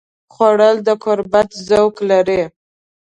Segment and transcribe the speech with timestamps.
[0.33, 2.41] خوړل د قربت ذوق لري